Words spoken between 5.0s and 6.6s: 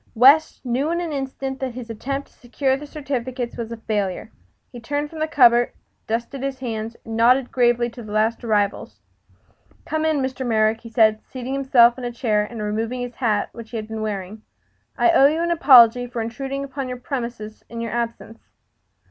from the cupboard, dusted his